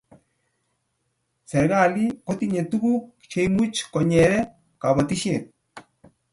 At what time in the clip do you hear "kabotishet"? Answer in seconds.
4.81-5.45